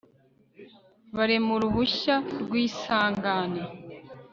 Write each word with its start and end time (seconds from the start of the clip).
Barema 1.15 1.49
uruhushya 1.57 2.15
rwisangane 2.43 3.61